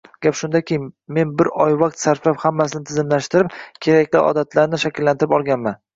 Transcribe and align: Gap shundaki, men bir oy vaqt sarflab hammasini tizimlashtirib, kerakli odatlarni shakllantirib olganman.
Gap 0.25 0.35
shundaki, 0.37 0.79
men 1.17 1.33
bir 1.41 1.49
oy 1.65 1.75
vaqt 1.83 2.01
sarflab 2.05 2.41
hammasini 2.45 2.89
tizimlashtirib, 2.93 3.53
kerakli 3.89 4.25
odatlarni 4.31 4.85
shakllantirib 4.87 5.37
olganman. 5.41 5.83